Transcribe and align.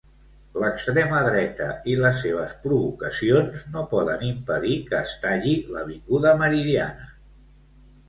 L'extrema 0.61 1.19
dreta 1.27 1.67
i 1.93 1.97
les 2.05 2.17
seves 2.23 2.57
provocacions 2.65 3.69
no 3.77 3.85
poden 3.95 4.27
impedir 4.33 4.81
que 4.91 5.01
es 5.05 5.17
talli 5.29 5.57
l'Avinguda 5.77 6.37
Meridiana. 6.45 7.11